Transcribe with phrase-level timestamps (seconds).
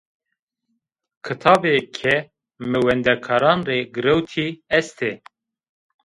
[1.25, 2.15] Kitabê ke
[2.69, 5.11] mi wendekaran rê girewtî, est ê